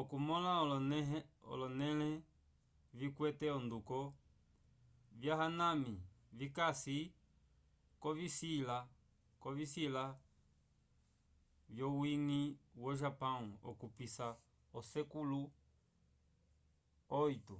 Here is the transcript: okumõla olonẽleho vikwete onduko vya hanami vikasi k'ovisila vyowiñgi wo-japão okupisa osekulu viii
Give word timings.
okumõla 0.00 0.52
olonẽleho 1.54 2.22
vikwete 2.98 3.46
onduko 3.58 3.98
vya 5.20 5.34
hanami 5.40 5.94
vikasi 6.38 6.98
k'ovisila 9.42 10.06
vyowiñgi 11.74 12.42
wo-japão 12.82 13.44
okupisa 13.70 14.26
osekulu 14.78 15.40
viii 17.10 17.58